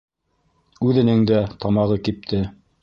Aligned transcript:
Үҙенең 0.91 1.21
дә 1.33 1.39
тамағы 1.65 2.03
кипте. 2.09 2.45